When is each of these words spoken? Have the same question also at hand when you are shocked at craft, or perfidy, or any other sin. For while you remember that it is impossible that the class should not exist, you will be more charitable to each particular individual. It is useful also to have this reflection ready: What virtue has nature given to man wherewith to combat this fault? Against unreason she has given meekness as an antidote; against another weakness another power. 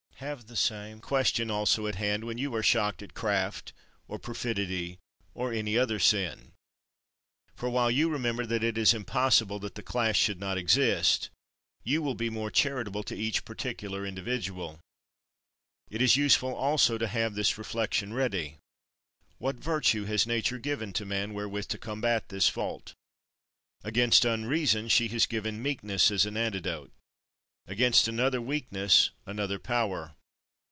Have 0.29 0.45
the 0.45 0.55
same 0.55 0.99
question 0.99 1.49
also 1.49 1.87
at 1.87 1.95
hand 1.95 2.25
when 2.25 2.37
you 2.37 2.53
are 2.53 2.61
shocked 2.61 3.01
at 3.01 3.15
craft, 3.15 3.73
or 4.07 4.19
perfidy, 4.19 4.99
or 5.33 5.51
any 5.51 5.79
other 5.79 5.97
sin. 5.97 6.51
For 7.55 7.71
while 7.71 7.89
you 7.89 8.07
remember 8.07 8.45
that 8.45 8.63
it 8.63 8.77
is 8.77 8.93
impossible 8.93 9.57
that 9.61 9.73
the 9.73 9.81
class 9.81 10.15
should 10.15 10.39
not 10.39 10.59
exist, 10.59 11.31
you 11.83 12.03
will 12.03 12.13
be 12.13 12.29
more 12.29 12.51
charitable 12.51 13.01
to 13.05 13.17
each 13.17 13.45
particular 13.45 14.05
individual. 14.05 14.79
It 15.89 16.03
is 16.03 16.17
useful 16.17 16.53
also 16.53 16.99
to 16.99 17.07
have 17.07 17.33
this 17.33 17.57
reflection 17.57 18.13
ready: 18.13 18.59
What 19.39 19.55
virtue 19.55 20.03
has 20.05 20.27
nature 20.27 20.59
given 20.59 20.93
to 20.93 21.03
man 21.05 21.33
wherewith 21.33 21.67
to 21.69 21.79
combat 21.79 22.29
this 22.29 22.47
fault? 22.47 22.93
Against 23.83 24.23
unreason 24.23 24.87
she 24.87 25.07
has 25.07 25.25
given 25.25 25.63
meekness 25.63 26.11
as 26.11 26.27
an 26.27 26.37
antidote; 26.37 26.91
against 27.67 28.07
another 28.07 28.41
weakness 28.41 29.11
another 29.27 29.59
power. 29.59 30.13